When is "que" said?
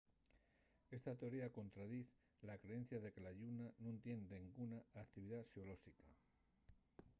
3.13-3.21